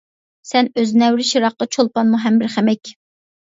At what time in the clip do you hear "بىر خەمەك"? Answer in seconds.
2.43-2.95